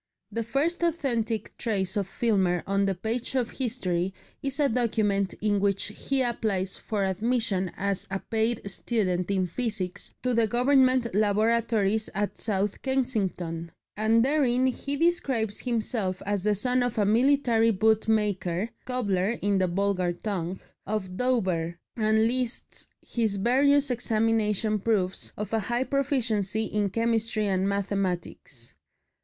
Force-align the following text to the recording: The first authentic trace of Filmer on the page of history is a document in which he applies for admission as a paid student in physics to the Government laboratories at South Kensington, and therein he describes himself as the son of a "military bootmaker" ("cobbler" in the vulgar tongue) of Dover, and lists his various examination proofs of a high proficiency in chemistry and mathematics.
The 0.31 0.41
first 0.41 0.81
authentic 0.81 1.55
trace 1.59 1.95
of 1.95 2.07
Filmer 2.07 2.63
on 2.65 2.87
the 2.87 2.95
page 2.95 3.35
of 3.35 3.51
history 3.51 4.15
is 4.41 4.59
a 4.59 4.67
document 4.67 5.35
in 5.41 5.59
which 5.59 5.91
he 5.95 6.23
applies 6.23 6.75
for 6.75 7.03
admission 7.05 7.71
as 7.77 8.07
a 8.09 8.17
paid 8.17 8.67
student 8.71 9.29
in 9.29 9.45
physics 9.45 10.15
to 10.23 10.33
the 10.33 10.47
Government 10.47 11.13
laboratories 11.13 12.09
at 12.15 12.39
South 12.39 12.81
Kensington, 12.81 13.69
and 13.95 14.25
therein 14.25 14.65
he 14.65 14.97
describes 14.97 15.59
himself 15.59 16.23
as 16.25 16.41
the 16.45 16.55
son 16.55 16.81
of 16.81 16.97
a 16.97 17.05
"military 17.05 17.69
bootmaker" 17.69 18.71
("cobbler" 18.85 19.37
in 19.43 19.59
the 19.59 19.67
vulgar 19.67 20.13
tongue) 20.13 20.59
of 20.87 21.15
Dover, 21.15 21.77
and 21.95 22.25
lists 22.25 22.87
his 23.03 23.35
various 23.35 23.91
examination 23.91 24.79
proofs 24.79 25.31
of 25.37 25.53
a 25.53 25.59
high 25.59 25.83
proficiency 25.83 26.63
in 26.63 26.89
chemistry 26.89 27.45
and 27.45 27.69
mathematics. 27.69 28.73